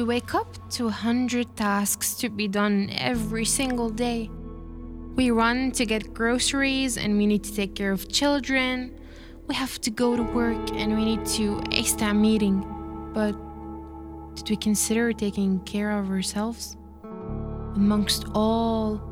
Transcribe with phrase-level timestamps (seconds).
[0.00, 4.30] We wake up to a hundred tasks to be done every single day.
[5.14, 8.98] We run to get groceries and we need to take care of children.
[9.46, 12.64] We have to go to work and we need to ace that meeting.
[13.12, 13.32] But
[14.36, 16.78] did we consider taking care of ourselves?
[17.76, 19.02] Amongst all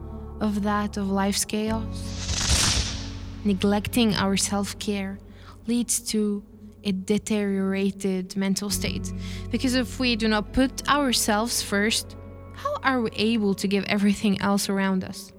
[0.40, 2.96] of that of life's chaos,
[3.44, 5.18] neglecting our self care
[5.66, 6.42] leads to
[6.84, 9.12] a deteriorated mental state.
[9.50, 12.16] Because if we do not put ourselves first,
[12.54, 15.32] how are we able to give everything else around us?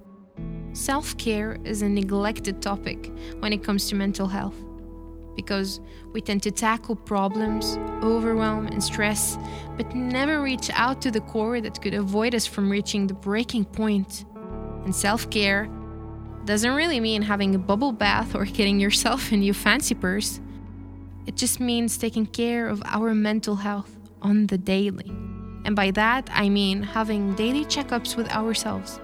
[0.72, 4.54] Self care is a neglected topic when it comes to mental health
[5.36, 5.80] because
[6.12, 9.38] we tend to tackle problems, overwhelm, and stress,
[9.76, 13.64] but never reach out to the core that could avoid us from reaching the breaking
[13.64, 14.24] point.
[14.84, 15.68] And self care
[16.44, 20.40] doesn't really mean having a bubble bath or getting yourself a new fancy purse.
[21.30, 25.08] It just means taking care of our mental health on the daily.
[25.64, 28.98] And by that, I mean having daily checkups with ourselves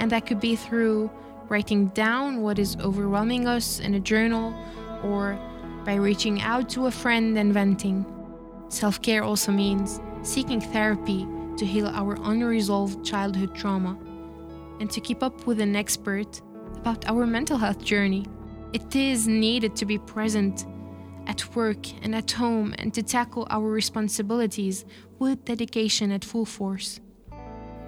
[0.00, 1.08] and that could be through
[1.48, 4.52] writing down what is overwhelming us in a journal
[5.04, 5.38] or
[5.84, 8.04] by reaching out to a friend and venting.
[8.68, 11.24] Self care also means seeking therapy
[11.56, 13.96] to heal our unresolved childhood trauma
[14.80, 16.42] and to keep up with an expert
[16.74, 18.26] about our mental health journey.
[18.72, 20.66] It is needed to be present
[21.30, 24.84] at work and at home and to tackle our responsibilities
[25.20, 26.98] with dedication at full force.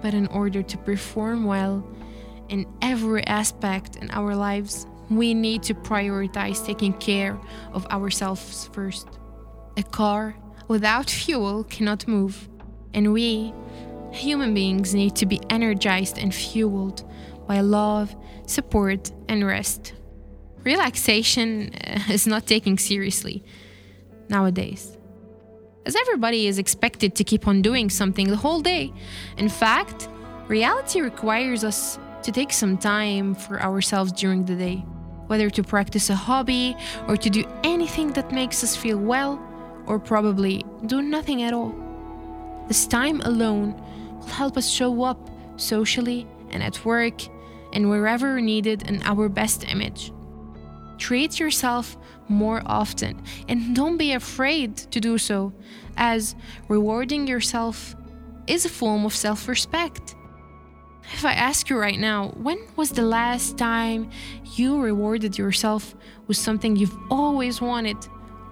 [0.00, 1.84] But in order to perform well
[2.48, 7.36] in every aspect in our lives, we need to prioritize taking care
[7.72, 9.08] of ourselves first.
[9.76, 10.36] A car
[10.68, 12.48] without fuel cannot move,
[12.94, 13.52] and we,
[14.12, 17.02] human beings, need to be energized and fueled
[17.48, 18.14] by love,
[18.46, 19.94] support, and rest.
[20.64, 23.44] Relaxation uh, is not taken seriously
[24.28, 24.96] nowadays
[25.84, 28.92] as everybody is expected to keep on doing something the whole day.
[29.36, 30.08] In fact,
[30.48, 34.76] reality requires us to take some time for ourselves during the day,
[35.26, 36.76] whether to practice a hobby
[37.08, 39.41] or to do anything that makes us feel well,
[39.87, 41.75] or probably do nothing at all.
[42.69, 43.75] This time alone
[44.20, 47.22] will help us show up socially and at work
[47.72, 50.12] and wherever needed in our best image.
[51.02, 51.96] Treat yourself
[52.28, 55.52] more often and don't be afraid to do so,
[55.96, 56.36] as
[56.68, 57.96] rewarding yourself
[58.46, 60.14] is a form of self respect.
[61.12, 64.10] If I ask you right now, when was the last time
[64.54, 65.96] you rewarded yourself
[66.28, 67.96] with something you've always wanted?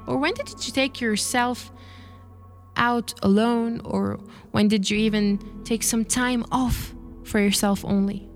[0.09, 1.71] Or when did you take yourself
[2.75, 3.81] out alone?
[3.85, 4.19] Or
[4.51, 8.29] when did you even take some time off for yourself only?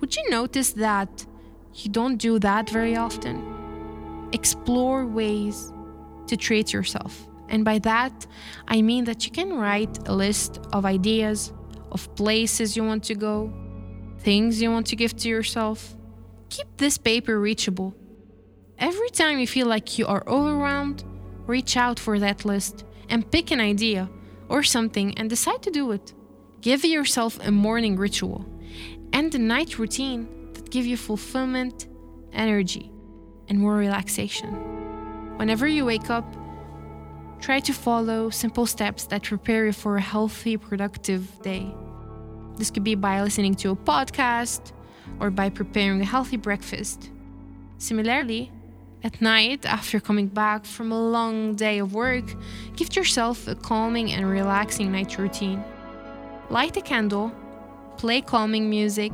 [0.00, 1.24] Would you notice that
[1.74, 4.28] you don't do that very often.
[4.32, 5.72] Explore ways
[6.26, 7.26] to treat yourself.
[7.48, 8.26] And by that,
[8.68, 11.52] I mean that you can write a list of ideas,
[11.92, 13.52] of places you want to go,
[14.18, 15.96] things you want to give to yourself.
[16.48, 17.94] Keep this paper reachable.
[18.78, 21.04] Every time you feel like you are overwhelmed,
[21.46, 24.08] reach out for that list and pick an idea
[24.48, 26.14] or something and decide to do it.
[26.60, 28.46] Give yourself a morning ritual
[29.12, 30.28] and a night routine
[30.74, 31.86] give you fulfillment,
[32.32, 32.90] energy,
[33.48, 34.50] and more relaxation.
[35.36, 36.26] Whenever you wake up,
[37.40, 41.72] try to follow simple steps that prepare you for a healthy, productive day.
[42.56, 44.72] This could be by listening to a podcast
[45.20, 47.08] or by preparing a healthy breakfast.
[47.78, 48.50] Similarly,
[49.04, 52.24] at night, after coming back from a long day of work,
[52.74, 55.62] give yourself a calming and relaxing night routine.
[56.50, 57.30] Light a candle,
[57.96, 59.12] play calming music,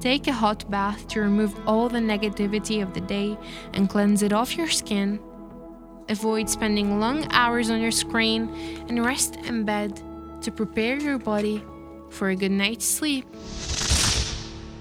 [0.00, 3.36] Take a hot bath to remove all the negativity of the day
[3.74, 5.18] and cleanse it off your skin.
[6.08, 8.48] Avoid spending long hours on your screen
[8.88, 10.00] and rest in bed
[10.42, 11.64] to prepare your body
[12.10, 13.26] for a good night's sleep.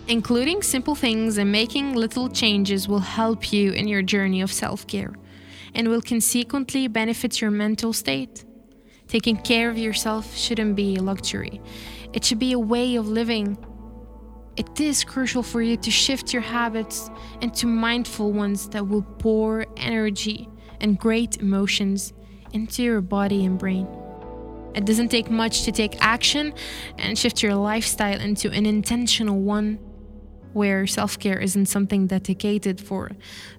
[0.07, 4.85] Including simple things and making little changes will help you in your journey of self
[4.85, 5.13] care
[5.73, 8.45] and will consequently benefit your mental state.
[9.07, 11.59] Taking care of yourself shouldn't be a luxury,
[12.13, 13.57] it should be a way of living
[14.57, 17.11] it is crucial for you to shift your habits
[17.41, 20.49] into mindful ones that will pour energy
[20.81, 22.11] and great emotions
[22.53, 23.87] into your body and brain.
[24.73, 26.53] It doesn't take much to take action
[26.97, 29.79] and shift your lifestyle into an intentional one
[30.53, 33.11] where self care isn't something dedicated for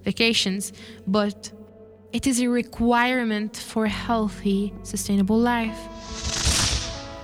[0.03, 0.73] vacations,
[1.07, 1.51] but
[2.11, 5.77] it is a requirement for a healthy, sustainable life.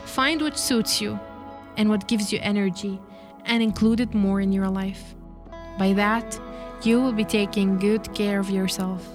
[0.05, 1.19] Find what suits you
[1.75, 3.01] and what gives you energy
[3.45, 5.15] and include it more in your life.
[5.77, 6.39] By that,
[6.83, 9.07] you will be taking good care of yourself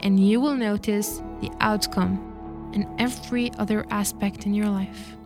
[0.00, 5.16] and you will notice the outcome and every other aspect in your life.